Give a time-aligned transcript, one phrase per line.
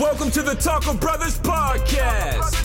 [0.00, 2.64] Welcome to the Talker Brothers podcast.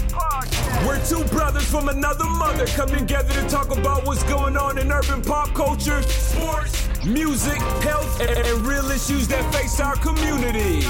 [0.87, 4.89] We're two brothers from another mother come together to talk about what's going on in
[4.89, 10.85] urban pop culture, sports, music, health, and, and real issues that face our community.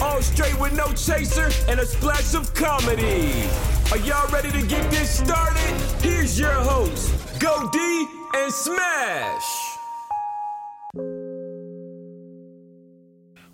[0.00, 3.42] All straight with no chaser and a splash of comedy.
[3.90, 5.74] Are y'all ready to get this started?
[6.00, 9.63] Here's your host, Go D and Smash.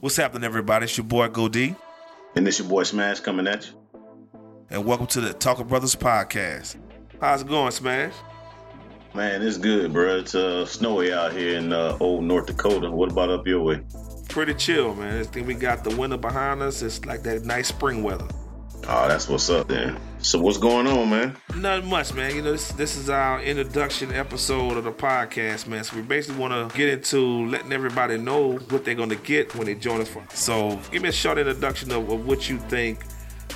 [0.00, 0.84] What's happening, everybody?
[0.84, 1.74] It's your boy Go D,
[2.36, 3.74] And this your boy Smash coming at you.
[4.70, 6.76] and welcome to the Talker Brothers podcast.
[7.20, 8.12] How's it going, Smash?
[9.14, 10.18] Man, it's good, bro.
[10.18, 12.90] It's uh, snowy out here in uh, old North Dakota.
[12.90, 13.80] What about up your way?
[14.28, 15.18] Pretty chill, man.
[15.20, 16.82] I think we got the winter behind us.
[16.82, 18.28] It's like that nice spring weather.
[18.88, 19.96] Oh, that's what's up then.
[20.22, 21.36] So what's going on, man?
[21.56, 22.34] Nothing much, man.
[22.34, 25.84] You know, this this is our introduction episode of the podcast, man.
[25.84, 29.54] So we basically want to get into letting everybody know what they're going to get
[29.54, 30.08] when they join us.
[30.08, 30.24] For.
[30.32, 33.04] So give me a short introduction of, of what you think,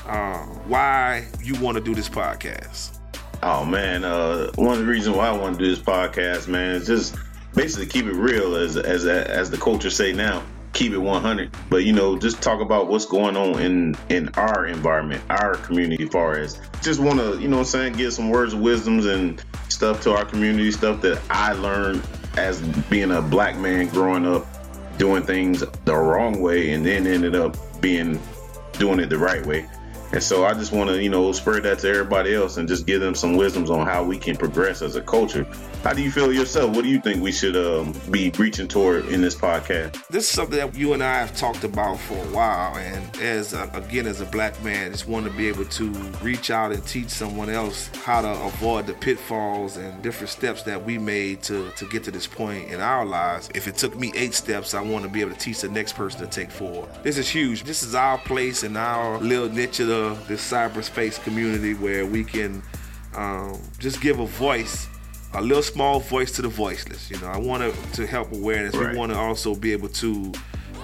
[0.06, 2.98] uh, why you want to do this podcast.
[3.43, 6.76] Oh man, uh, one of the reasons why I want to do this podcast, man,
[6.76, 7.16] is just
[7.54, 10.43] basically keep it real, as as as the culture say now.
[10.74, 14.66] Keep it 100, but you know, just talk about what's going on in in our
[14.66, 16.04] environment, our community.
[16.04, 18.60] As far as just want to, you know, what I'm saying, give some words of
[18.60, 22.02] wisdoms and stuff to our community, stuff that I learned
[22.36, 24.46] as being a black man growing up,
[24.98, 28.20] doing things the wrong way, and then ended up being
[28.72, 29.68] doing it the right way.
[30.12, 32.86] And so I just want to, you know, spread that to everybody else and just
[32.86, 35.46] give them some wisdoms on how we can progress as a culture.
[35.85, 36.74] How do you feel yourself?
[36.74, 39.93] What do you think we should um, be reaching toward in this podcast?
[40.09, 43.52] this is something that you and I have talked about for a while, and as
[43.52, 45.91] a, again as a black man, just want to be able to
[46.23, 50.82] reach out and teach someone else how to avoid the pitfalls and different steps that
[50.82, 53.51] we made to to get to this point in our lives.
[53.54, 55.96] If it took me eight steps, I want to be able to teach the next
[55.96, 56.88] person to take four.
[57.02, 57.65] This is huge.
[57.65, 62.24] This is our place in our little niche of the, this cyberspace community where we
[62.24, 62.63] can
[63.15, 64.88] um, just give a voice
[65.34, 67.10] a little small voice to the voiceless.
[67.10, 68.75] You know, I want to to help awareness.
[68.75, 68.92] Right.
[68.92, 70.32] We want to also be able to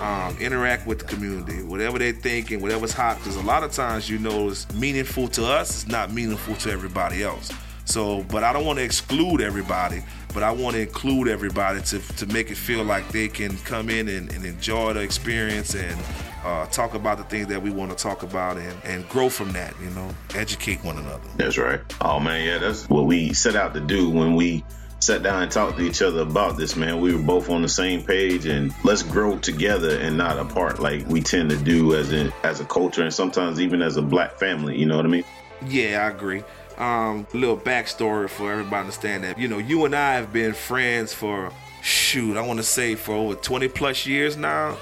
[0.00, 3.18] um, interact with the community, whatever they think and whatever's hot.
[3.18, 5.82] Because a lot of times, you know, it's meaningful to us.
[5.82, 7.50] It's not meaningful to everybody else.
[7.84, 10.02] So, but I don't want to exclude everybody,
[10.32, 13.90] but I want to include everybody to, to make it feel like they can come
[13.90, 16.00] in and, and enjoy the experience and
[16.44, 19.52] uh, talk about the things that we want to talk about and, and grow from
[19.52, 21.22] that, you know, educate one another.
[21.36, 21.80] That's right.
[22.00, 24.64] Oh man, yeah, that's what we set out to do when we
[25.00, 27.00] sat down and talked to each other about this, man.
[27.00, 31.06] We were both on the same page and let's grow together and not apart like
[31.06, 34.38] we tend to do as a as a culture and sometimes even as a black
[34.38, 35.24] family, you know what I mean?
[35.66, 36.42] Yeah, I agree.
[36.78, 39.38] Um, a little backstory for everybody to understand that.
[39.38, 41.52] You know, you and I have been friends for
[41.82, 44.76] shoot, I want to say for over 20 plus years now.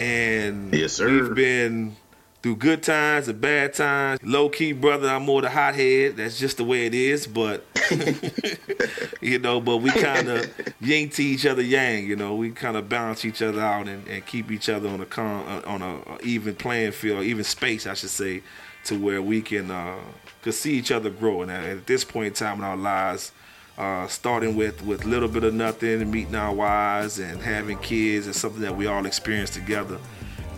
[0.00, 1.08] And Yes, sir.
[1.10, 1.96] we've been
[2.42, 4.18] through good times and bad times.
[4.22, 6.16] Low key, brother, I'm more the hothead.
[6.16, 7.26] That's just the way it is.
[7.26, 7.64] But
[9.20, 10.50] you know, but we kind of
[10.80, 12.06] yin to each other yang.
[12.06, 15.00] You know, we kind of balance each other out and, and keep each other on
[15.00, 18.42] a con, uh, on a even playing field, even space, I should say,
[18.84, 19.96] to where we can uh,
[20.40, 21.42] could see each other grow.
[21.42, 23.32] And at, at this point in time in our lives.
[23.80, 28.38] Uh, starting with with little bit of nothing meeting our wives and having kids is
[28.38, 29.98] something that we all experience together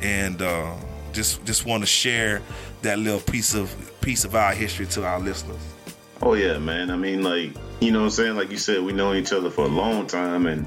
[0.02, 0.74] and uh,
[1.12, 2.42] just just want to share
[2.82, 5.60] that little piece of piece of our history to our listeners.
[6.20, 6.90] Oh yeah, man.
[6.90, 9.50] I mean, like you know, what I'm saying, like you said, we know each other
[9.50, 10.66] for a long time, and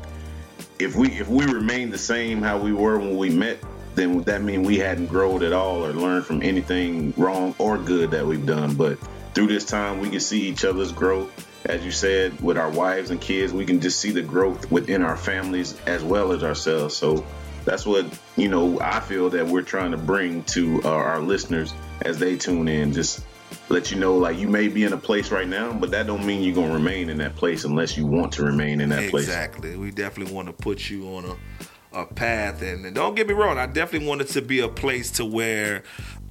[0.79, 3.59] if we if we remain the same how we were when we met,
[3.95, 8.11] then that mean we hadn't grown at all or learned from anything wrong or good
[8.11, 8.75] that we've done.
[8.75, 8.97] But
[9.33, 11.51] through this time, we can see each other's growth.
[11.65, 15.01] As you said, with our wives and kids, we can just see the growth within
[15.01, 16.95] our families as well as ourselves.
[16.95, 17.25] So
[17.65, 18.05] that's what
[18.37, 18.79] you know.
[18.79, 22.93] I feel that we're trying to bring to uh, our listeners as they tune in.
[22.93, 23.25] Just
[23.69, 26.25] let you know, like you may be in a place right now, but that don't
[26.25, 29.25] mean you're gonna remain in that place unless you want to remain in that place.
[29.25, 29.75] Exactly.
[29.75, 33.33] We definitely want to put you on a, a path, and, and don't get me
[33.33, 33.57] wrong.
[33.57, 35.83] I definitely want it to be a place to where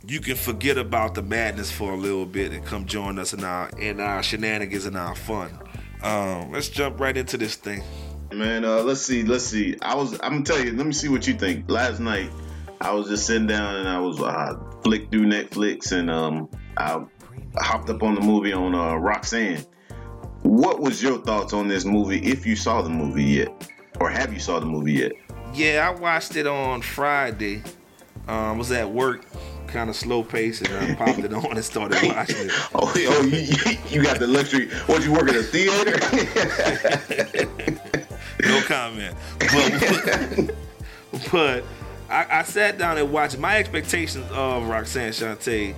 [0.07, 3.45] you can forget about the madness for a little bit and come join us in
[3.45, 5.59] our in our shenanigans and our fun.
[6.03, 7.83] Um, let's jump right into this thing.
[8.33, 9.77] Man, uh, let's see, let's see.
[9.81, 10.73] I was, I'm gonna tell you.
[10.73, 11.71] Let me see what you think.
[11.71, 12.31] Last night,
[12.81, 17.05] I was just sitting down and I was uh, flicked through Netflix and um, I
[17.57, 19.65] hopped up on the movie on uh, Roxanne.
[20.43, 22.19] What was your thoughts on this movie?
[22.19, 23.71] If you saw the movie yet,
[24.01, 25.13] or have you saw the movie yet?
[25.55, 27.63] Yeah, I watched it on Friday.
[28.27, 29.27] Um, was at work,
[29.75, 32.53] kind of slow pace, and I popped it on and started watching it.
[32.75, 34.71] Oh, oh you, you, got the luxury.
[34.87, 35.99] What you work at a theater?
[38.41, 39.17] No comment.
[39.39, 40.55] But,
[41.33, 41.65] but
[42.11, 43.39] I, I sat down and watched.
[43.39, 45.75] My expectations of Roxanne Shante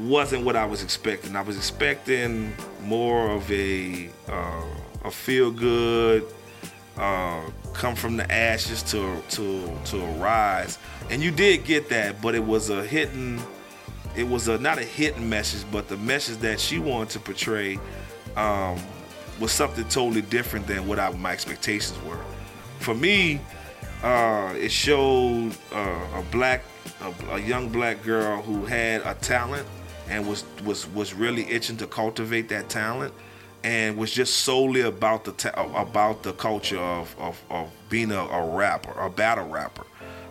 [0.00, 1.36] wasn't what I was expecting.
[1.36, 2.52] I was expecting
[2.82, 4.64] more of a uh,
[5.04, 6.26] a feel good,
[7.00, 12.20] uh, come from the ashes to to to a rise, and you did get that,
[12.20, 13.40] but it was a hidden.
[14.14, 17.78] It was a not a hidden message, but the message that she wanted to portray
[18.36, 18.78] um,
[19.40, 22.20] was something totally different than what I, my expectations were.
[22.80, 23.40] For me,
[24.02, 26.64] uh, it showed uh, a black,
[27.00, 29.66] a, a, young black girl who had a talent
[30.08, 33.14] and was was was really itching to cultivate that talent,
[33.62, 38.18] and was just solely about the ta- about the culture of of, of being a,
[38.18, 39.84] a, rapper, a battle rapper.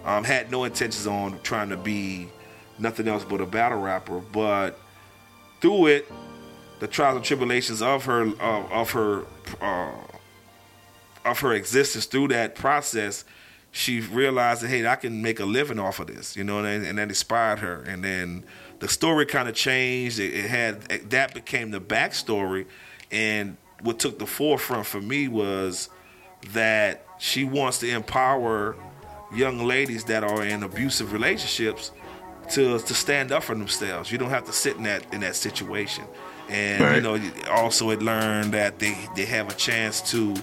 [0.05, 2.29] Um, had no intentions on trying to be
[2.77, 4.79] nothing else but a battle rapper, but
[5.61, 6.11] through it,
[6.79, 9.25] the trials and tribulations of her of, of her
[9.61, 9.91] uh,
[11.25, 13.25] of her existence through that process
[13.71, 16.85] she realized that hey, I can make a living off of this, you know, and,
[16.85, 17.81] and that inspired her.
[17.83, 18.43] And then
[18.79, 20.19] the story kind of changed.
[20.19, 22.65] It, it, had that became the backstory,
[23.11, 25.89] and what took the forefront for me was
[26.53, 28.75] that she wants to empower
[29.33, 31.91] young ladies that are in abusive relationships
[32.49, 34.11] to to stand up for themselves.
[34.11, 36.05] You don't have to sit in that in that situation.
[36.49, 36.95] And right.
[36.95, 37.19] you know,
[37.51, 40.35] also it learned that they they have a chance to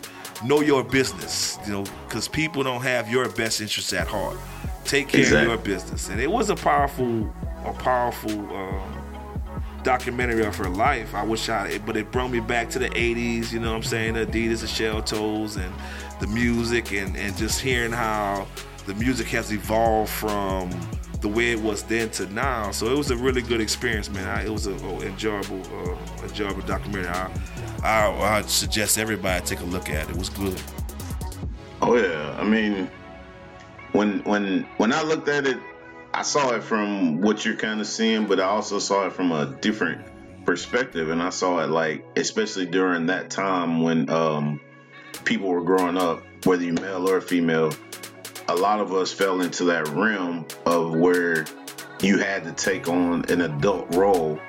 [0.45, 4.37] know your business, you know, because people don't have your best interests at heart.
[4.85, 5.53] Take care exactly.
[5.53, 7.29] of your business, and it was a powerful,
[7.65, 8.96] a powerful um,
[9.87, 11.15] documentary of her life.
[11.15, 13.53] I wish I, but it brought me back to the '80s.
[13.53, 14.15] You know what I'm saying?
[14.15, 15.73] Adidas and Shell Toes, and
[16.21, 18.49] the music, and and just hearing how
[18.87, 20.71] the music has evolved from
[21.21, 22.73] the way it was then to now.
[22.73, 24.27] So it was a really good experience, man.
[24.29, 27.09] I, it was an enjoyable, uh, enjoyable documentary.
[27.09, 27.31] I,
[27.83, 30.11] I, I suggest everybody take a look at it.
[30.11, 30.61] It was good.
[31.81, 32.91] Oh yeah, I mean,
[33.93, 35.59] when when when I looked at it,
[36.17, 39.33] I saw it from what you're kind of seeing, but I also saw it from
[39.33, 40.01] a different
[40.47, 44.59] perspective, and I saw it like, especially during that time when um,
[45.27, 47.71] people were growing up, whether you're male or female,
[48.49, 51.45] a lot of us fell into that realm of where
[52.01, 54.41] you had to take on an adult role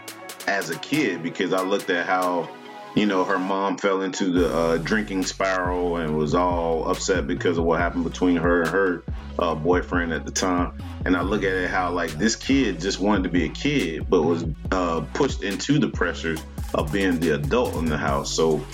[0.47, 2.49] as a kid because I looked at how
[2.97, 7.57] you know her mom fell into the uh, drinking spiral and was all upset because
[7.57, 9.03] of what happened between her and her
[9.37, 12.99] uh, boyfriend at the time and I look at it how like this kid just
[12.99, 17.35] wanted to be a kid but was uh, pushed into the pressures of being the
[17.35, 18.65] adult in the house so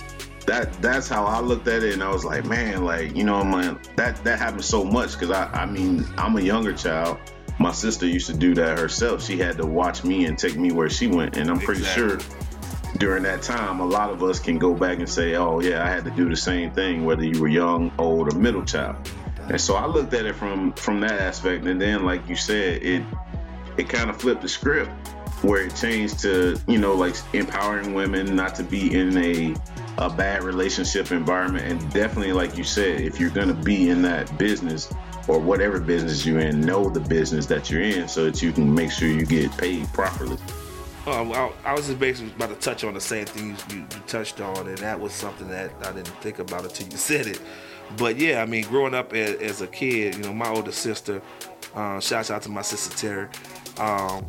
[0.45, 3.45] that that's how I looked at it, and I was like, man, like you know,
[3.45, 7.17] man, that that happened so much because I I mean I'm a younger child.
[7.59, 9.23] My sister used to do that herself.
[9.23, 12.19] She had to watch me and take me where she went, and I'm pretty exactly.
[12.19, 12.52] sure
[13.03, 15.89] during that time, a lot of us can go back and say, oh yeah, I
[15.89, 18.95] had to do the same thing, whether you were young, old, or middle child.
[19.49, 22.81] And so I looked at it from from that aspect, and then like you said,
[22.81, 23.03] it
[23.75, 24.89] it kind of flipped the script
[25.41, 29.53] where it changed to you know like empowering women not to be in a
[29.97, 34.01] a bad relationship environment and definitely like you said if you're going to be in
[34.01, 34.91] that business
[35.27, 38.73] or whatever business you're in know the business that you're in so that you can
[38.73, 40.37] make sure you get paid properly
[41.05, 43.85] um, I, I, was just basically about to touch on the same thing you, you,
[44.07, 47.41] touched on, and that was something that I didn't think about until you said it.
[47.97, 51.21] But yeah, I mean, growing up as, as a kid, you know, my older sister,
[51.75, 53.27] uh, shouts out to my sister Terry.
[53.77, 54.25] Um,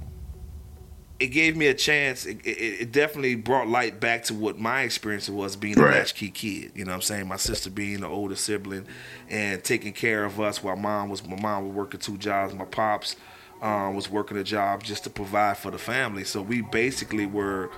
[1.21, 2.27] it gave me a chance.
[2.27, 5.95] It, it, it, definitely brought light back to what my experience was being right.
[5.95, 6.73] a latchkey kid.
[6.75, 7.29] You know what I'm saying?
[7.29, 8.87] My sister being the older sibling
[9.31, 12.53] and taking care of us while mom was my mom was working two jobs.
[12.53, 13.17] My pops
[13.65, 16.23] um, was working a job just to provide for the family.
[16.23, 17.71] So we basically were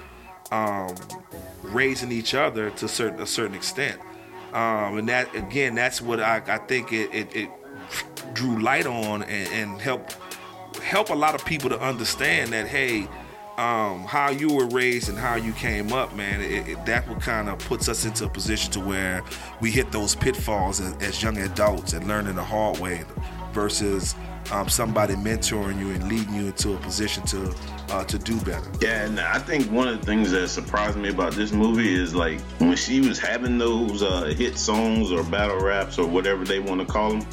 [0.51, 0.95] um,
[1.63, 4.01] raising each other to certain a certain extent.
[4.53, 7.51] Um, and that again, that's what I, I think it, it, it,
[8.35, 10.15] drew light on and, and helped
[10.83, 13.07] help a lot of people to understand that hey
[13.57, 17.23] um, how you were raised and how you came up, man, it, it, that what
[17.23, 19.23] kind of puts us into a position to where
[19.61, 23.03] we hit those pitfalls as, as young adults and learning the hard way
[23.53, 24.15] versus
[24.53, 27.55] um, somebody mentoring you and leading you into a position to
[27.91, 28.71] uh, to do better.
[28.81, 32.15] Yeah, and I think one of the things that surprised me about this movie is
[32.15, 36.61] like when she was having those uh, hit songs or battle raps or whatever they
[36.61, 37.27] want to call them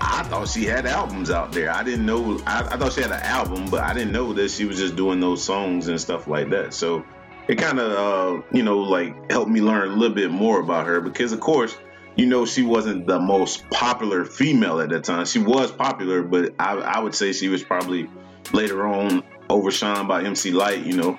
[0.00, 1.70] I thought she had albums out there.
[1.70, 2.40] I didn't know.
[2.46, 4.96] I, I, thought she had an album, but I didn't know that she was just
[4.96, 6.72] doing those songs and stuff like that.
[6.72, 7.04] So
[7.48, 10.86] it kind of, uh, you know, like helped me learn a little bit more about
[10.86, 11.76] her because, of course,
[12.20, 15.24] you know, she wasn't the most popular female at that time.
[15.24, 18.10] She was popular, but I, I would say she was probably
[18.52, 21.18] later on overshined by MC Lyte, you know.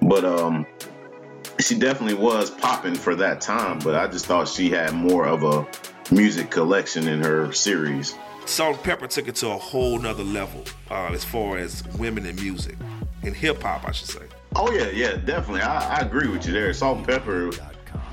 [0.00, 0.66] But um,
[1.60, 3.78] she definitely was popping for that time.
[3.80, 5.66] But I just thought she had more of a
[6.10, 8.16] music collection in her series.
[8.46, 12.76] Salt-N-Pepa took it to a whole nother level uh, as far as women in music,
[13.22, 14.22] in hip hop, I should say.
[14.56, 15.60] Oh yeah, yeah, definitely.
[15.60, 16.72] I, I agree with you there.
[16.72, 17.60] Salt-N-Pepa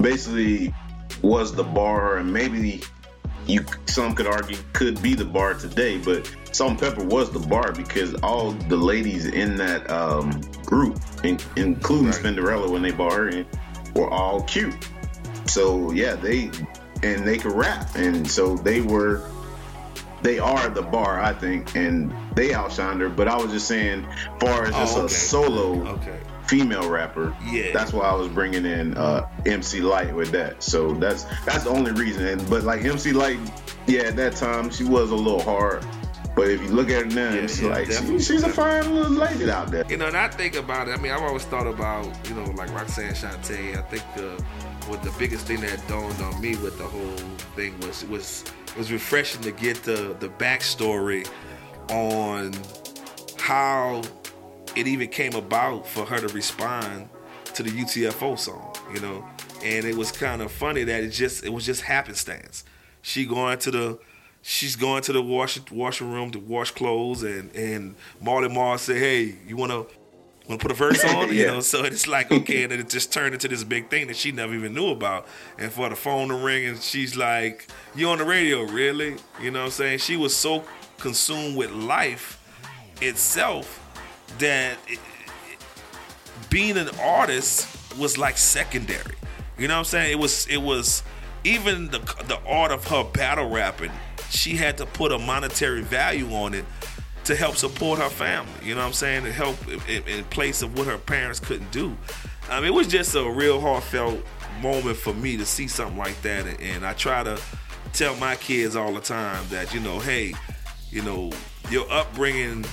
[0.01, 0.73] basically
[1.21, 2.81] was the bar, and maybe
[3.47, 8.15] you some could argue could be the bar today, but Salt-N-Pepa was the bar because
[8.15, 12.15] all the ladies in that um, group, in, including right.
[12.15, 13.45] Spinderella when they brought her in,
[13.95, 14.75] were all cute.
[15.45, 16.51] So yeah, they
[17.03, 19.29] and they could rap, and so they were
[20.21, 23.09] they are the bar, I think, and they outshined her.
[23.09, 24.07] But I was just saying,
[24.39, 25.05] far as just oh, okay.
[25.05, 26.19] a solo okay.
[26.47, 30.61] Female rapper, yeah, that's why I was bringing in uh, MC Lyte with that.
[30.61, 32.25] So that's that's the only reason.
[32.25, 33.39] And, but like MC Lyte,
[33.87, 35.85] yeah, at that time she was a little hard.
[36.35, 38.93] But if you look at her now, yeah, it's yeah, like she, she's a fine
[38.93, 39.85] little lady out there.
[39.89, 40.91] You know, and I think about it.
[40.91, 43.77] I mean, I've always thought about you know like Roxanne Shante.
[43.77, 44.41] I think uh,
[44.87, 47.17] what the biggest thing that dawned on me with the whole
[47.55, 51.27] thing was was it was refreshing to get the the backstory
[51.89, 52.53] on
[53.39, 54.01] how
[54.75, 57.09] it even came about for her to respond
[57.53, 59.25] to the UTFO song, you know.
[59.63, 62.63] And it was kind of funny that it just it was just happenstance.
[63.01, 63.99] She going to the
[64.41, 68.97] she's going to the wash washing room to wash clothes and and Marley Marl said,
[68.97, 69.87] "Hey, you want to
[70.47, 71.61] want to put a verse on, you know.
[71.61, 74.53] So it's like okay, and it just turned into this big thing that she never
[74.53, 75.25] even knew about.
[75.57, 79.51] And for the phone to ring, and she's like, "You on the radio, really?" You
[79.51, 79.99] know what I'm saying?
[79.99, 80.65] She was so
[80.97, 82.41] consumed with life
[83.01, 83.84] itself
[84.39, 84.77] that
[86.49, 87.67] being an artist
[87.97, 89.15] was like secondary.
[89.57, 90.11] You know what I'm saying?
[90.11, 91.03] It was it was
[91.43, 93.91] even the the art of her battle rapping.
[94.29, 96.65] She had to put a monetary value on it
[97.25, 98.51] to help support her family.
[98.63, 99.23] You know what I'm saying?
[99.23, 99.55] To help
[99.87, 101.95] in, in place of what her parents couldn't do.
[102.49, 104.23] I mean, it was just a real heartfelt
[104.61, 106.45] moment for me to see something like that.
[106.61, 107.39] And I try to
[107.93, 110.33] tell my kids all the time that you know, hey,
[110.91, 111.31] you know,
[111.69, 112.65] your upbringing.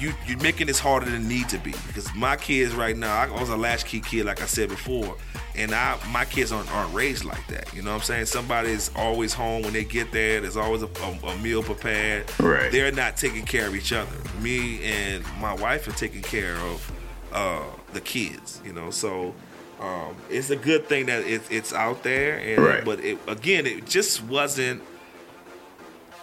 [0.00, 3.40] You, you're making this harder than need to be because my kids right now I
[3.40, 5.16] was a latchkey kid like I said before
[5.56, 7.72] and I my kids aren't, aren't raised like that.
[7.74, 8.26] You know what I'm saying?
[8.26, 10.40] Somebody's always home when they get there.
[10.40, 12.30] There's always a, a, a, meal prepared.
[12.40, 12.70] Right.
[12.70, 14.16] They're not taking care of each other.
[14.40, 16.92] Me and my wife are taking care of
[17.32, 18.60] uh, the kids.
[18.64, 19.34] You know, so
[19.80, 22.38] um, it's a good thing that it, it's out there.
[22.38, 22.84] And, right.
[22.84, 24.82] But it, again, it just wasn't.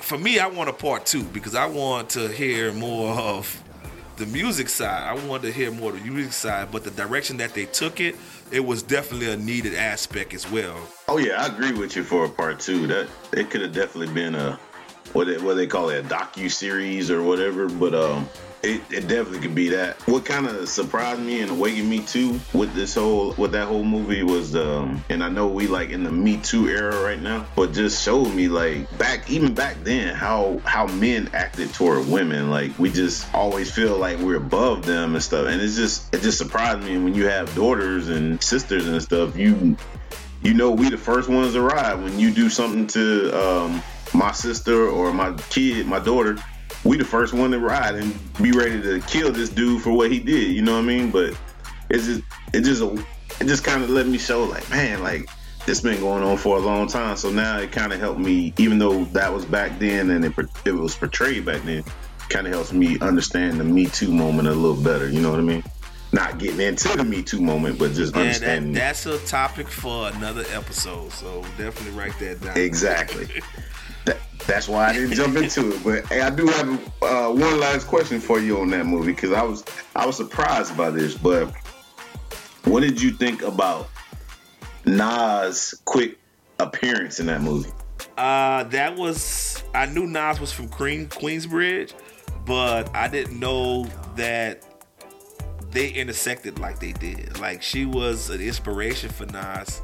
[0.07, 3.61] For me, I want a part two because I want to hear more of
[4.15, 5.03] the music side.
[5.03, 7.99] I wanted to hear more of the music side, but the direction that they took
[7.99, 8.15] it
[8.49, 10.79] it was definitely a needed aspect as well.
[11.09, 12.87] Oh yeah, I agree with you for a part two.
[12.87, 14.57] That it could have definitely been a
[15.11, 17.67] what they, what they call it a docu series or whatever.
[17.67, 18.29] But um,
[18.63, 20.01] it, it definitely could be that.
[20.07, 23.83] What kind of surprised me and awakened me too with this whole with that whole
[23.83, 27.45] movie was um and I know we like in the Me Too era right now,
[27.55, 32.49] but just showed me like back even back then how how men acted toward women.
[32.49, 35.47] Like we just always feel like we're above them and stuff.
[35.47, 39.37] And it's just it just surprised me when you have daughters and sisters and stuff,
[39.37, 39.77] you
[40.41, 43.81] you know we the first ones to ride when you do something to um
[44.13, 46.37] my sister or my kid, my daughter,
[46.88, 50.12] we the first one to ride and be ready to kill this dude for what
[50.12, 50.51] he did.
[50.51, 51.12] You know what I mean?
[51.12, 51.38] But
[51.89, 52.22] it's just
[52.53, 52.82] it just
[53.41, 55.29] it just kind of let me show like man like
[55.65, 57.17] this been going on for a long time.
[57.17, 60.34] So now it kind of helped me, even though that was back then and it,
[60.65, 61.84] it was portrayed back then,
[62.29, 65.10] kind of helps me understand the Me Too moment a little better.
[65.10, 65.63] You know what I mean?
[66.13, 68.72] Not getting into the Me Too moment, but just yeah, understanding.
[68.72, 71.12] That, that's a topic for another episode.
[71.12, 72.58] So definitely write that down.
[72.58, 73.27] Exactly.
[74.07, 75.83] that, that's why I didn't jump into it.
[75.83, 79.31] But hey, I do have uh, one last question for you on that movie because
[79.31, 79.63] I was
[79.95, 81.15] I was surprised by this.
[81.15, 81.53] But
[82.65, 83.89] what did you think about
[84.85, 86.17] Nas' quick
[86.59, 87.71] appearance in that movie?
[88.17, 91.93] Uh, that was I knew Nas was from Queen Queensbridge,
[92.45, 93.85] but I didn't know
[94.15, 94.63] that
[95.71, 97.39] they intersected like they did.
[97.39, 99.81] Like she was an inspiration for Nas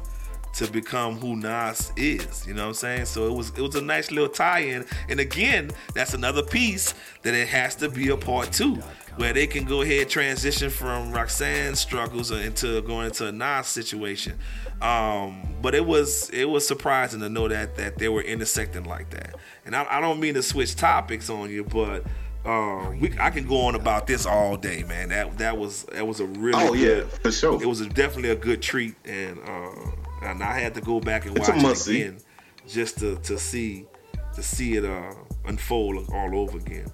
[0.56, 2.46] to become who Nas is.
[2.46, 3.04] You know what I'm saying?
[3.06, 4.84] So it was it was a nice little tie-in.
[5.08, 8.76] And again, that's another piece that it has to be a part two,
[9.16, 14.38] where they can go ahead transition from Roxanne's struggles into going into a Nas situation.
[14.80, 19.10] Um, but it was it was surprising to know that that they were intersecting like
[19.10, 19.34] that.
[19.66, 22.04] And I, I don't mean to switch topics on you, but
[22.44, 25.08] uh, we, I can go on about this all day, man.
[25.08, 27.62] That that was that was a really oh good, yeah for sure.
[27.62, 29.90] It was a, definitely a good treat, and uh,
[30.24, 32.18] and I had to go back and watch it again
[32.66, 33.86] just to, to see
[34.34, 35.12] to see it uh,
[35.46, 36.92] unfold all over again.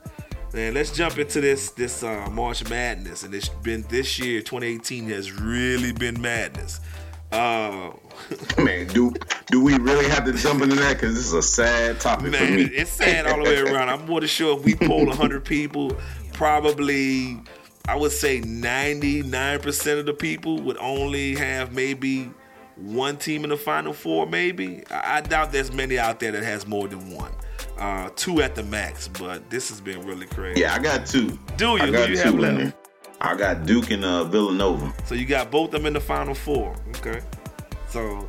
[0.52, 5.08] Man, let's jump into this this uh, March Madness, and it's been this year, 2018
[5.10, 6.80] has really been madness.
[7.30, 7.92] Uh,
[8.58, 9.14] man, do
[9.46, 10.94] do we really have to jump into that?
[10.94, 12.62] Because this is a sad topic man, for me.
[12.64, 13.88] it's sad all the way around.
[13.88, 15.96] I'm more than sure if we poll 100 people,
[16.32, 17.40] probably
[17.86, 22.30] I would say 99% of the people would only have maybe
[22.80, 24.82] one team in the final four, maybe.
[24.90, 27.32] I, I doubt there's many out there that has more than one.
[27.78, 30.60] Uh, two at the max, but this has been really crazy.
[30.60, 31.38] Yeah, I got two.
[31.56, 31.78] Do you?
[31.78, 32.76] I Who got you two have left?
[33.22, 34.92] I got Duke and uh, Villanova.
[35.04, 36.74] So you got both of them in the final four.
[36.96, 37.20] Okay.
[37.88, 38.26] So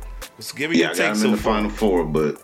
[0.56, 1.54] give me Yeah, your I got take them so in the far.
[1.54, 2.42] final four, but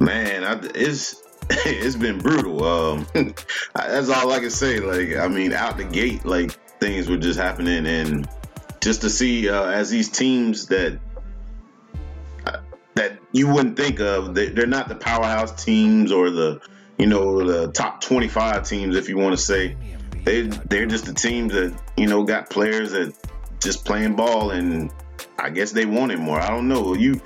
[0.00, 2.64] man, I, it's it's been brutal.
[2.64, 3.06] Um,
[3.74, 4.80] that's all I can say.
[4.80, 8.28] Like, I mean, out the gate, like things were just happening, and
[8.80, 10.98] just to see uh, as these teams that
[12.94, 16.60] that you wouldn't think of, they, they're not the powerhouse teams or the
[16.98, 19.76] you know the top twenty five teams, if you want to say.
[20.24, 23.14] They they're just the teams that you know got players that
[23.60, 24.90] just playing ball and
[25.38, 26.40] I guess they wanted more.
[26.40, 26.94] I don't know.
[26.94, 27.20] You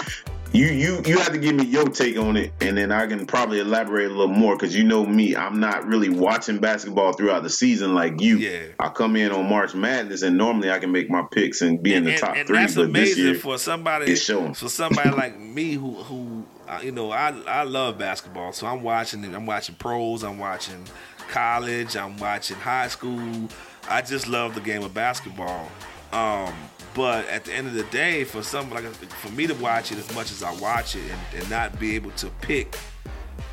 [0.53, 3.27] you you you have to give me your take on it, and then I can
[3.27, 7.43] probably elaborate a little more because you know me, I'm not really watching basketball throughout
[7.43, 8.39] the season like you.
[8.39, 8.63] Yeah.
[8.79, 11.95] I come in on March Madness, and normally I can make my picks and be
[11.95, 12.57] in the and, top and three.
[12.57, 14.55] that's but this amazing year, for somebody it's showing.
[14.55, 18.83] for somebody like me who who uh, you know I I love basketball, so I'm
[18.83, 19.35] watching it.
[19.35, 20.25] I'm watching pros.
[20.25, 20.85] I'm watching
[21.29, 21.97] college.
[21.97, 23.49] I'm watching high school.
[23.89, 25.71] I just love the game of basketball.
[26.13, 26.55] Um,
[26.99, 29.99] but at the end of the day, for some like for me to watch it
[29.99, 32.77] as much as I watch it and, and not be able to pick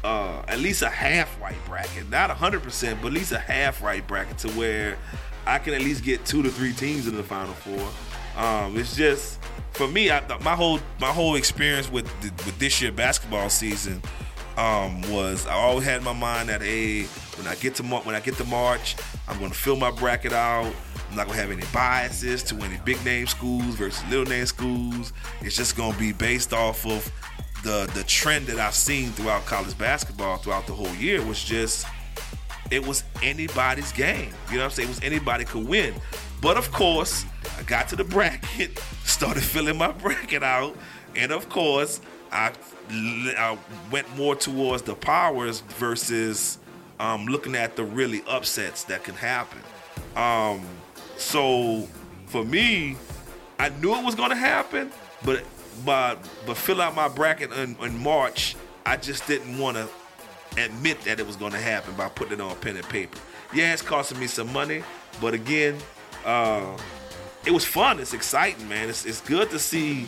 [0.04, 3.84] uh, at least a half right bracket, not hundred percent, but at least a half
[3.84, 4.98] right bracket to where
[5.46, 7.88] I can at least get two to three teams in the final four.
[8.44, 9.40] Um, it's just
[9.74, 14.02] for me, I, my whole my whole experience with with this year basketball season
[14.58, 17.04] um, was I always had in my mind that hey,
[17.38, 18.96] when I get to when I get to March,
[19.28, 20.74] I'm to fill my bracket out.
[21.10, 25.14] I'm not to have any biases to any big name schools versus little name schools.
[25.42, 27.12] It's just to be based off of
[27.64, 31.86] the the trend that I've seen throughout college basketball throughout the whole year was just
[32.72, 34.34] it was anybody's game.
[34.50, 34.90] You know what I'm saying?
[34.90, 35.94] It was anybody could win.
[36.42, 37.26] But of course,
[37.58, 40.76] I got to the bracket, started filling my bracket out,
[41.15, 42.02] and of course,
[42.36, 42.52] I,
[42.91, 43.58] I
[43.91, 46.60] went more towards the powers versus
[47.00, 49.60] um, looking at the really upsets that can happen.
[50.15, 50.65] Um,
[51.17, 51.88] so
[52.28, 52.98] for me,
[53.58, 54.91] I knew it was going to happen,
[55.24, 55.43] but
[55.86, 58.56] but but fill out my bracket in, in March.
[58.86, 59.88] I just didn't want to
[60.58, 63.17] admit that it was going to happen by putting it on pen and paper.
[63.54, 64.84] Yeah, it's costing me some money,
[65.21, 65.78] but again,
[66.26, 66.78] uh,
[67.45, 68.00] it was fun.
[68.00, 68.89] It's exciting, man.
[68.89, 70.08] It's, it's good to see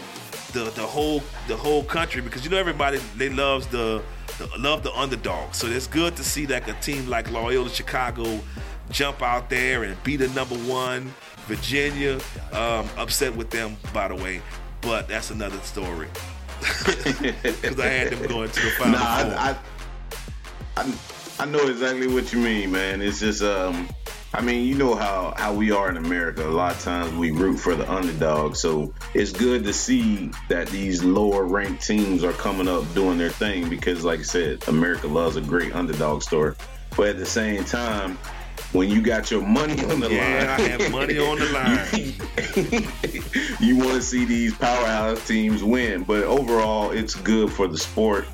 [0.54, 4.02] the the whole the whole country because you know everybody they loves the,
[4.38, 5.54] the love the underdog.
[5.54, 8.40] So it's good to see like a team like Loyola Chicago
[8.90, 11.14] jump out there and be the number one
[11.48, 12.20] Virginia.
[12.52, 14.42] Um, upset with them, by the way,
[14.82, 16.08] but that's another story.
[16.58, 19.06] Because I had them going to the final Nah.
[19.06, 19.56] I,
[20.78, 20.94] I, I,
[21.40, 23.02] I know exactly what you mean, man.
[23.02, 23.88] It's just, um,
[24.38, 26.47] I mean, you know how how we are in America.
[26.47, 30.67] A lot of times we root for the underdog, so it's good to see that
[30.67, 35.08] these lower ranked teams are coming up doing their thing because, like I said, America
[35.08, 36.54] loves a great underdog story.
[36.95, 38.19] But at the same time,
[38.73, 41.45] when you got your money on the Yeah, line, I have money on the
[43.58, 43.60] line.
[43.60, 46.04] you want to see these powerhouse teams win.
[46.04, 48.28] But overall, it's good for the sport.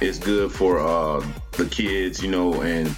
[0.00, 2.88] It's good for uh, the kids, you know, and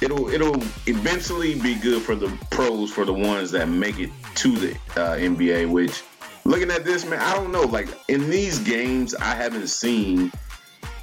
[0.00, 4.56] it'll it'll eventually be good for the pros, for the ones that make it to
[4.56, 5.70] the uh, NBA.
[5.70, 6.02] Which,
[6.44, 7.62] looking at this, man, I don't know.
[7.62, 10.32] Like in these games, I haven't seen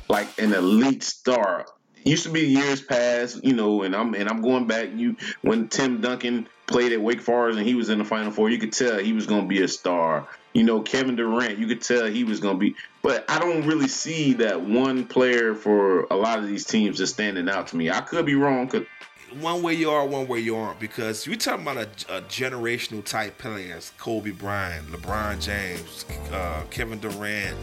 [0.10, 1.66] like an elite star.
[2.04, 4.90] Used to be years past, you know, and I'm and I'm going back.
[4.96, 8.50] You when Tim Duncan played at Wake Forest and he was in the Final Four,
[8.50, 10.28] you could tell he was going to be a star.
[10.54, 12.76] You know, Kevin Durant, you could tell he was going to be.
[13.02, 17.14] But I don't really see that one player for a lot of these teams just
[17.14, 17.90] standing out to me.
[17.90, 18.70] I could be wrong.
[19.40, 20.80] One way you are, one way you aren't.
[20.80, 27.00] Because you're talking about a, a generational type players: Kobe Bryant, LeBron James, uh, Kevin
[27.00, 27.56] Durant,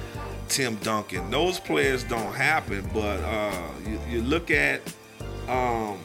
[0.49, 1.31] Tim Duncan.
[1.31, 2.89] Those players don't happen.
[2.93, 4.83] But uh, you, you look at
[5.49, 5.99] um,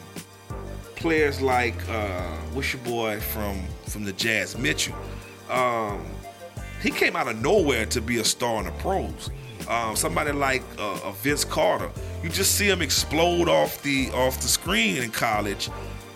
[1.00, 2.22] players like uh,
[2.54, 4.96] what's your boy from from the Jazz, Mitchell.
[5.50, 6.06] Um,
[6.82, 9.32] he came out of nowhere to be a star in the pros.
[9.68, 11.90] Um, somebody like uh, Vince Carter,
[12.24, 15.70] you just see him explode off the off the screen in college,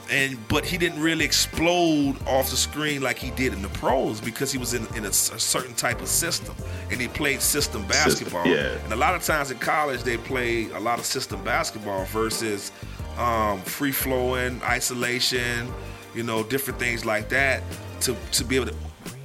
[0.09, 4.19] and but he didn't really explode off the screen like he did in the pros
[4.21, 6.55] because he was in, in a, a certain type of system
[6.91, 8.45] and he played system basketball.
[8.45, 8.77] yeah.
[8.83, 12.71] And a lot of times in college they play a lot of system basketball versus
[13.17, 15.71] um, free flowing, isolation,
[16.15, 17.63] you know, different things like that
[18.01, 18.75] to to be able to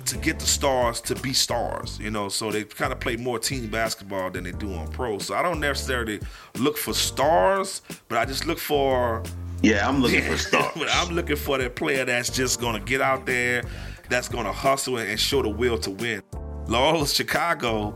[0.09, 2.29] to get the stars to be stars, you know.
[2.29, 5.19] So they kind of play more team basketball than they do on pro.
[5.19, 6.21] So I don't necessarily
[6.57, 9.23] look for stars, but I just look for
[9.63, 10.73] yeah, I'm looking for stars.
[10.77, 13.65] but I'm looking for that player that's just gonna get out there,
[14.09, 16.23] that's gonna hustle and show the will to win.
[16.67, 17.95] Loyola Chicago,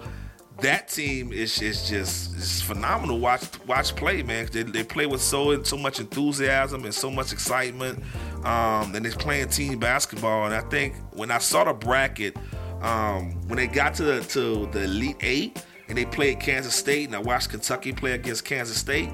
[0.60, 3.18] that team is, is just is phenomenal.
[3.18, 4.48] Watch watch play, man.
[4.52, 7.98] They, they play with so so much enthusiasm and so much excitement,
[8.44, 10.46] um, and they're playing team basketball.
[10.46, 12.36] And I think when I saw the bracket,
[12.80, 17.06] um, when they got to the to the Elite Eight and they played Kansas State,
[17.06, 19.10] and I watched Kentucky play against Kansas State,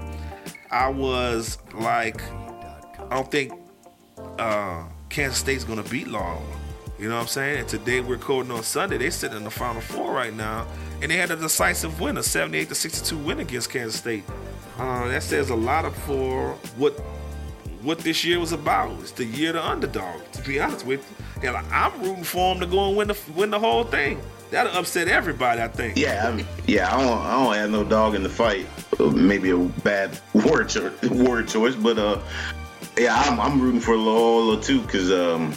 [0.71, 3.53] I was like, I don't think
[4.39, 6.58] uh, Kansas State's gonna beat Loyola.
[6.99, 7.61] You know what I'm saying?
[7.61, 8.99] And today we're recording on Sunday.
[8.99, 10.67] They sitting in the Final Four right now,
[11.01, 14.25] and they had a decisive win, a 78 to 62 win against Kansas State.
[14.79, 16.99] Uh, that says a lot of for what
[17.83, 18.99] what this year was about.
[19.01, 20.23] It's the year the underdog.
[20.33, 21.09] To be honest with
[21.41, 24.21] you, and I'm rooting for them to go and win the win the whole thing.
[24.51, 25.97] That'll upset everybody, I think.
[25.97, 26.93] Yeah, I mean, yeah.
[26.93, 28.67] I don't, I don't have no dog in the fight.
[28.99, 30.75] Maybe a bad word
[31.13, 32.19] word choice, but uh,
[32.97, 35.55] yeah, I'm, I'm rooting for Loyola too because um,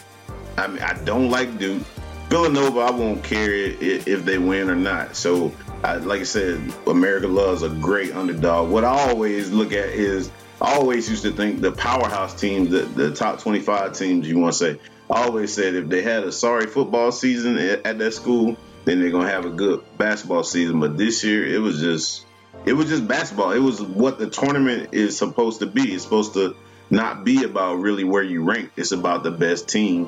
[0.57, 1.83] I mean, I don't like Duke.
[2.29, 5.17] Villanova, I won't care if they win or not.
[5.17, 8.69] So, I, like I said, America loves a great underdog.
[8.69, 12.83] What I always look at is I always used to think the powerhouse teams, the,
[12.83, 16.31] the top 25 teams, you want to say, I always said if they had a
[16.31, 20.79] sorry football season at, at that school, then they're gonna have a good basketball season.
[20.79, 22.25] But this year, it was just,
[22.65, 23.51] it was just basketball.
[23.51, 25.93] It was what the tournament is supposed to be.
[25.93, 26.55] It's supposed to
[26.89, 28.71] not be about really where you rank.
[28.77, 30.07] It's about the best team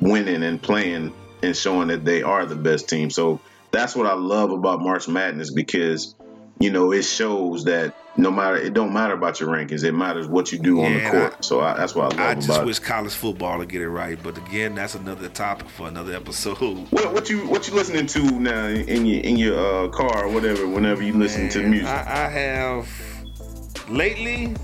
[0.00, 3.10] winning and playing and showing that they are the best team.
[3.10, 6.14] So that's what I love about March Madness because
[6.58, 10.26] you know it shows that no matter it don't matter about your rankings, it matters
[10.26, 11.34] what you do yeah, on the court.
[11.38, 12.38] I, so I, that's what I love it.
[12.38, 15.88] I just wish college football to get it right, but again, that's another topic for
[15.88, 16.56] another episode.
[16.90, 20.28] What, what you what you listening to now in your in your uh, car or
[20.32, 20.66] whatever?
[20.66, 24.54] Whenever you listen Man, to music, I, I, have lately.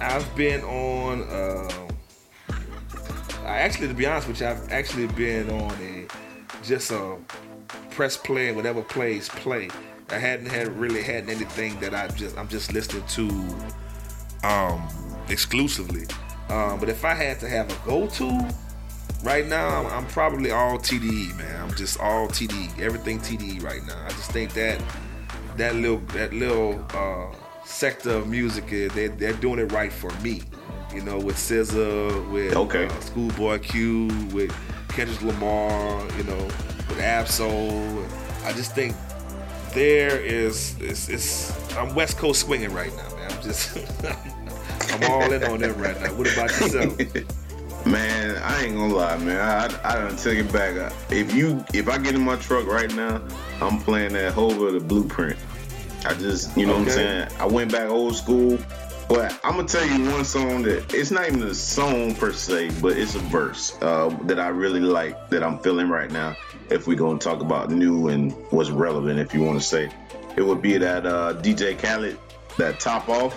[0.00, 1.22] I've been on.
[1.24, 1.89] Uh,
[3.50, 6.06] I actually, to be honest with you, I've actually been on a
[6.62, 7.16] just a
[7.90, 9.68] press play, and whatever plays play.
[10.08, 14.88] I hadn't had really had anything that I just I'm just listening to um
[15.28, 16.06] exclusively.
[16.48, 18.48] Um, but if I had to have a go-to
[19.24, 21.62] right now, I'm, I'm, probably all TDE, man.
[21.62, 24.04] I'm just all TDE, everything TDE right now.
[24.04, 24.82] I just think that
[25.56, 27.34] that little that little uh,
[27.64, 30.42] sector of music is they they're doing it right for me
[30.94, 32.86] you know, with SZA, with okay.
[32.86, 34.54] uh, Schoolboy Q, with
[34.88, 36.44] Kendrick Lamar, you know,
[36.88, 38.04] with Ab-Soul.
[38.44, 38.94] I just think
[39.72, 43.30] there is it's, it's I'm West Coast swinging right now, man.
[43.30, 43.78] I'm just
[44.92, 46.12] I'm all in on them right now.
[46.14, 46.98] What about yourself?
[47.86, 49.40] Man, I ain't gonna lie, man.
[49.40, 50.92] I I done take it back.
[51.08, 53.22] If you if I get in my truck right now,
[53.62, 55.38] I'm playing that Hova the Blueprint.
[56.04, 56.80] I just you know okay.
[56.80, 57.28] what I'm saying.
[57.38, 58.58] I went back old school.
[59.10, 62.70] But I'm gonna tell you one song that it's not even a song per se,
[62.80, 66.36] but it's a verse uh, that I really like that I'm feeling right now.
[66.70, 69.90] If we're gonna talk about new and what's relevant, if you want to say,
[70.36, 72.20] it would be that uh, DJ Khaled,
[72.56, 73.34] that top off.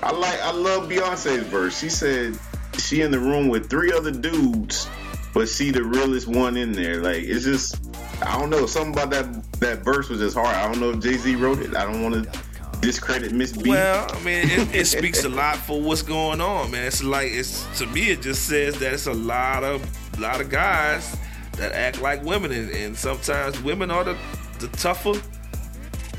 [0.00, 1.76] I like, I love Beyonce's verse.
[1.76, 2.38] She said
[2.78, 4.88] she in the room with three other dudes,
[5.32, 7.02] but she the realest one in there.
[7.02, 7.84] Like it's just,
[8.24, 10.54] I don't know, something about that that verse was just hard.
[10.54, 11.74] I don't know if Jay Z wrote it.
[11.74, 12.44] I don't want to
[12.84, 13.70] discredit Miss B.
[13.70, 16.86] Well, I mean, it, it speaks a lot for what's going on, man.
[16.86, 19.82] It's like it's to me, it just says that it's a lot of
[20.20, 21.16] lot of guys
[21.56, 24.16] that act like women, and, and sometimes women are the
[24.58, 25.14] the tougher.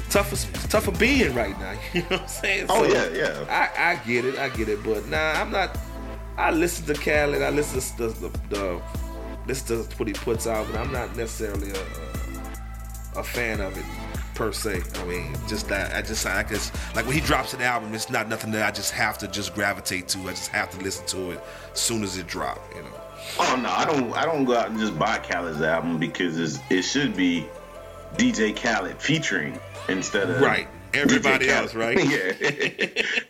[0.10, 1.78] Toughest, tougher being right now.
[1.93, 2.65] You know what I'm saying?
[2.69, 3.45] Oh yeah, yeah.
[3.49, 5.78] I, I get it, I get it, but nah, I'm not.
[6.38, 8.82] I listen to Khaled, I listen to the, the, the
[9.47, 11.82] listen to what he puts out, but I'm not necessarily a,
[13.17, 14.04] a, a fan of it
[14.35, 14.83] per se.
[14.95, 18.09] I mean, just that I just I guess like when he drops an album, it's
[18.09, 20.19] not nothing that I just have to just gravitate to.
[20.19, 21.41] I just have to listen to it
[21.73, 22.61] as soon as it drop.
[22.75, 23.01] You know.
[23.39, 24.13] Oh no, I don't.
[24.13, 27.47] I don't go out and just buy Khaled's album because it should be
[28.15, 31.97] DJ Khaled featuring instead of right everybody else, right?
[32.10, 32.31] yeah,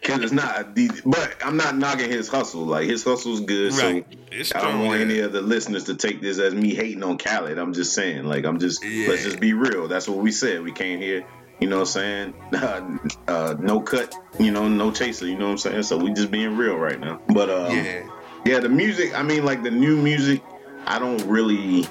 [0.01, 0.75] because it's not.
[1.05, 2.65] But I'm not knocking his hustle.
[2.65, 3.73] Like his hustle's good.
[3.73, 4.05] Right.
[4.09, 7.03] So it's I don't want any of the listeners to take this as me hating
[7.03, 7.57] on Khaled.
[7.57, 8.25] I'm just saying.
[8.25, 8.83] Like I'm just.
[8.83, 9.09] Yeah.
[9.09, 9.87] Let's just be real.
[9.87, 10.61] That's what we said.
[10.61, 11.25] We came here.
[11.59, 12.33] You know what I'm saying?
[12.55, 12.97] Uh,
[13.27, 14.15] uh, no cut.
[14.39, 15.27] You know, no chaser.
[15.27, 15.83] You know what I'm saying?
[15.83, 17.21] So we just being real right now.
[17.27, 18.07] But um, yeah,
[18.45, 18.59] yeah.
[18.59, 19.17] The music.
[19.17, 20.41] I mean, like the new music.
[20.85, 21.87] I don't really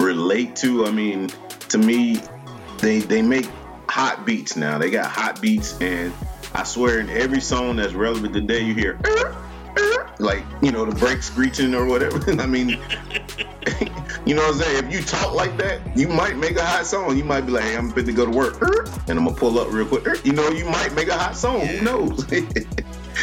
[0.00, 0.86] relate to.
[0.86, 1.28] I mean,
[1.70, 2.20] to me,
[2.78, 3.48] they they make
[3.88, 4.78] hot beats now.
[4.78, 6.12] They got hot beats, and
[6.54, 8.98] I swear, in every song that's relevant today, you hear
[10.18, 12.18] like you know the brake screeching or whatever.
[12.40, 12.78] I mean,
[14.28, 14.84] You know what I'm saying?
[14.84, 17.16] If you talk like that, you might make a hot song.
[17.16, 18.60] You might be like, hey, I'm fit to go to work,
[19.08, 20.24] and I'm gonna pull up real quick.
[20.24, 21.60] You know, you might make a hot song.
[21.60, 21.66] Yeah.
[21.66, 22.30] Who knows?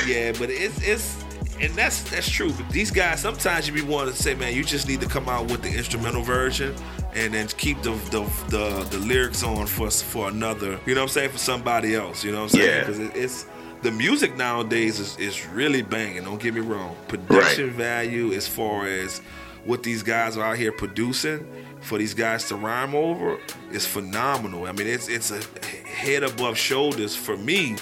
[0.08, 1.24] yeah, but it's it's
[1.62, 2.52] and that's that's true.
[2.52, 5.30] But these guys, sometimes you be wanting to say, man, you just need to come
[5.30, 6.74] out with the instrumental version
[7.16, 10.80] and then keep the the, the, the lyrics on for for another.
[10.86, 11.30] You know what I'm saying?
[11.32, 12.24] For somebody else.
[12.24, 12.80] You know what I'm saying?
[12.82, 13.06] Because yeah.
[13.08, 13.46] it, it's
[13.82, 16.24] the music nowadays is, is really banging.
[16.24, 16.96] Don't get me wrong.
[17.08, 17.76] Production right.
[17.76, 19.20] value as far as
[19.64, 21.48] what these guys are out here producing
[21.82, 23.40] for these guys to rhyme over
[23.72, 24.66] is phenomenal.
[24.66, 25.42] I mean, it's it's a
[25.88, 27.78] head above shoulders for me.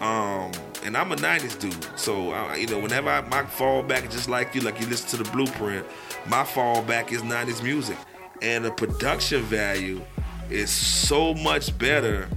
[0.00, 0.50] Um,
[0.82, 4.54] and I'm a '90s dude, so I, you know, whenever I, my fallback, just like
[4.54, 5.86] you, like you listen to the Blueprint,
[6.26, 7.96] my fallback is '90s music,
[8.44, 10.00] and the production value
[10.50, 12.28] is so much better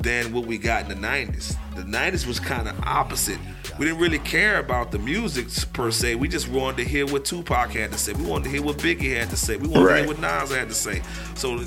[0.00, 1.56] than what we got in the '90s.
[1.74, 3.38] The '90s was kind of opposite
[3.78, 6.16] we didn't really care about the music per se.
[6.16, 8.12] We just wanted to hear what Tupac had to say.
[8.12, 9.56] We wanted to hear what Biggie had to say.
[9.56, 9.96] We wanted right.
[9.98, 11.02] to hear what Nas had to say.
[11.36, 11.60] So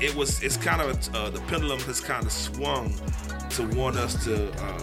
[0.00, 0.42] it was.
[0.42, 2.94] It's kind of uh, the pendulum has kind of swung
[3.50, 4.82] to want us to uh,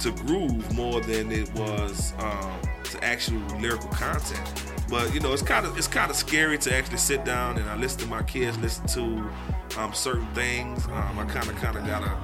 [0.00, 4.63] to groove more than it was um, to actual lyrical content.
[4.88, 7.68] But you know, it's kind of it's kind of scary to actually sit down and
[7.68, 9.30] I listen to my kids listen to
[9.78, 10.84] um, certain things.
[10.86, 12.16] Um, I kind of kind of gotta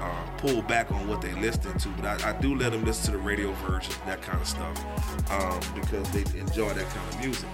[0.00, 3.06] uh, pull back on what they listen to, but I, I, do let them listen
[3.06, 7.20] to the radio version, that kind of stuff, um, because they enjoy that kind of
[7.20, 7.48] music.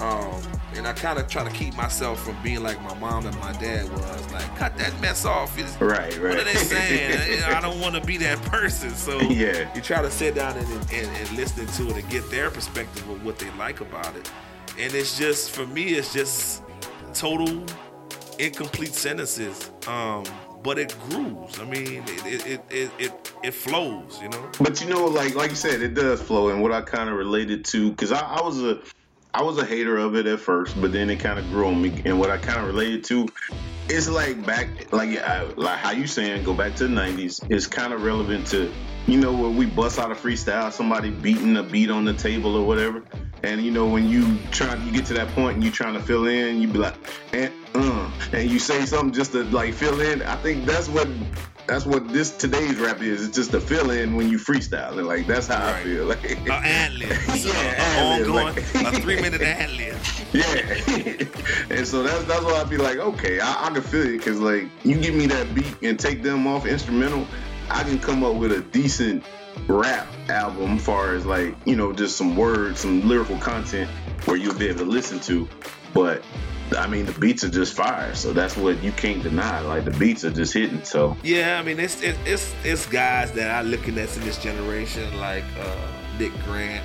[0.00, 0.40] Um,
[0.74, 3.52] and I kind of try to keep myself from being like my mom and my
[3.52, 5.58] dad was, like, cut that mess off.
[5.58, 6.20] It's, right, right.
[6.20, 7.42] What are they saying?
[7.44, 8.90] I don't want to be that person.
[8.90, 9.72] So yeah.
[9.74, 13.08] you try to sit down and, and, and listen to it and get their perspective
[13.10, 14.30] of what they like about it.
[14.78, 16.62] And it's just, for me, it's just
[17.12, 17.64] total
[18.38, 19.70] incomplete sentences.
[19.86, 20.24] Um,
[20.62, 21.58] but it grooves.
[21.58, 24.50] I mean, it it, it it it flows, you know.
[24.60, 26.50] But you know, like like you said, it does flow.
[26.50, 28.78] And what I kind of related to, because I, I was a
[29.32, 31.80] I was a hater of it at first, but then it kind of grew on
[31.80, 32.02] me.
[32.04, 33.28] And what I kind of related to
[33.88, 37.44] is like back, like I, like how you saying, go back to the '90s.
[37.48, 38.72] It's kind of relevant to
[39.06, 42.56] you know where we bust out a freestyle, somebody beating a beat on the table
[42.56, 43.04] or whatever.
[43.42, 46.00] And you know when you try, you get to that point and you trying to
[46.02, 46.94] fill in, you be like,
[47.32, 50.22] and uh, and you say something just to like fill in.
[50.22, 51.08] I think that's what
[51.70, 53.24] that's what this today's rap is.
[53.24, 55.06] It's just a fill in when you freestyle.
[55.06, 55.76] Like that's how right.
[55.76, 56.04] I feel.
[56.04, 57.10] Like a ad lib.
[57.36, 59.96] yeah, a, ongoing, like, a three minute ad lib.
[60.32, 60.44] Yeah.
[61.70, 64.38] and so that's that's why I'd be like, okay, I, I can feel it because
[64.38, 67.26] like you give me that beat and take them off instrumental,
[67.68, 69.24] I can come up with a decent
[69.66, 73.90] rap album far as like you know just some words some lyrical content
[74.24, 75.48] where you'll be able to listen to
[75.92, 76.22] but
[76.76, 79.60] I mean, the beats are just fire, so that's what you can't deny.
[79.60, 80.82] Like the beats are just hitting.
[80.84, 85.18] So yeah, I mean, it's it's it's, guys that I looking at in this generation,
[85.18, 85.76] like uh,
[86.18, 86.84] Nick Grant,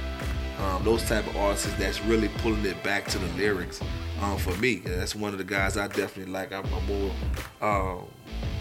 [0.59, 3.81] um, those type of artists that's really pulling it back to the lyrics.
[4.21, 6.53] Um, for me, that's one of the guys I definitely like.
[6.53, 7.11] I'm, I'm more,
[7.61, 8.05] um,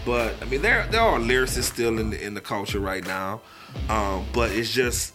[0.05, 3.41] but I mean, there there are lyricists still in the, in the culture right now,
[3.89, 5.13] um, but it's just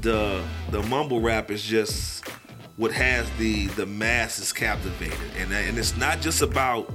[0.00, 2.28] the the mumble rap is just
[2.76, 6.90] what has the the masses captivated, and and it's not just about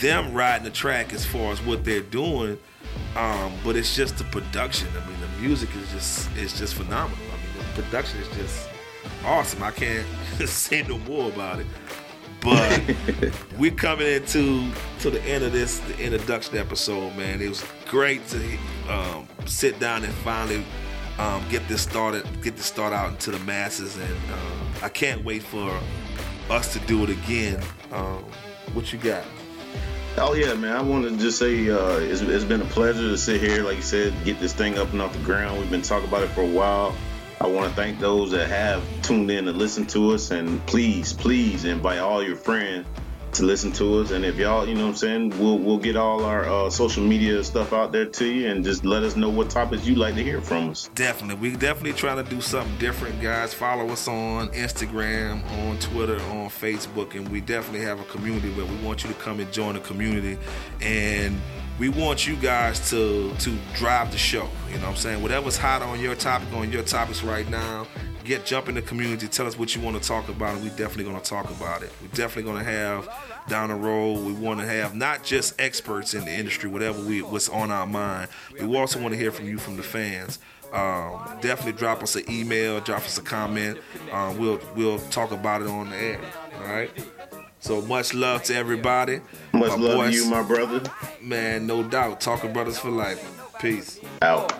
[0.00, 2.58] them riding the track as far as what they're doing,
[3.16, 4.88] um, but it's just the production.
[4.90, 7.24] I mean, the music is just is just phenomenal.
[7.32, 8.68] I mean, the production is just
[9.24, 9.62] awesome.
[9.62, 10.06] I can't
[10.46, 11.66] say no more about it.
[12.40, 12.82] But
[13.58, 17.40] we're coming into to the end of this the introduction episode, man.
[17.40, 18.58] It was great to
[18.90, 20.62] um, sit down and finally
[21.18, 25.24] um, get this started, get this start out into the masses, and uh, I can't
[25.24, 25.78] wait for
[26.50, 27.62] us to do it again.
[27.92, 28.24] Um,
[28.72, 29.24] what you got?
[30.16, 30.76] Oh yeah, man!
[30.76, 33.76] I want to just say uh, it's, it's been a pleasure to sit here, like
[33.76, 35.58] you said, get this thing up and off the ground.
[35.58, 36.94] We've been talking about it for a while.
[37.40, 41.12] I want to thank those that have tuned in and listened to us, and please,
[41.12, 42.86] please invite all your friends
[43.34, 44.10] to listen to us.
[44.10, 47.04] And if y'all, you know what I'm saying, we'll we'll get all our uh, social
[47.04, 50.14] media stuff out there to you and just let us know what topics you'd like
[50.14, 50.88] to hear from us.
[50.94, 51.50] Definitely.
[51.50, 53.52] We definitely trying to do something different, guys.
[53.54, 58.66] Follow us on Instagram, on Twitter, on Facebook, and we definitely have a community where
[58.66, 60.38] we want you to come and join the community
[60.80, 61.40] and
[61.78, 64.48] we want you guys to to drive the show.
[64.68, 65.22] You know what I'm saying?
[65.22, 67.86] Whatever's hot on your topic, on your topics right now,
[68.24, 70.70] get jump in the community, tell us what you want to talk about, and we
[70.70, 71.92] definitely going to talk about it.
[72.00, 73.08] We're definitely going to have
[73.48, 74.24] down the road.
[74.24, 77.86] We want to have not just experts in the industry, whatever we what's on our
[77.86, 78.28] mind.
[78.60, 80.38] We also want to hear from you, from the fans.
[80.72, 83.78] Um, definitely drop us an email, drop us a comment.
[84.10, 86.20] Um, we'll we'll talk about it on the air.
[86.58, 86.90] All right.
[87.60, 89.20] So much love to everybody.
[89.52, 90.82] Much my love boys, to you, my brother.
[91.22, 92.20] Man, no doubt.
[92.20, 93.40] Talking brothers for life.
[93.58, 94.00] Peace.
[94.20, 94.52] Out.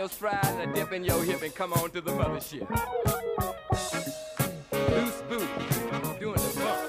[0.00, 2.66] Your stride and a dip in your hip and come on to the mothership.
[4.96, 6.80] Loose boots, doing the bump.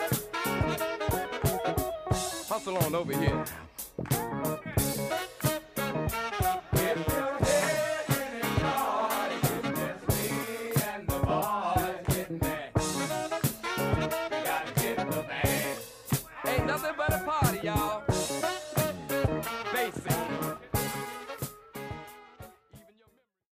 [2.48, 3.44] Hustle on over here.